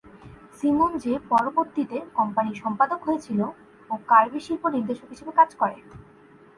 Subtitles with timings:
[0.57, 3.39] Simon যে পরবর্তীতে কোম্পানির সম্পাদক হয়েছিল
[3.89, 5.77] ও কার্বি শিল্প নির্দেশক হিসেবে কাজ করে।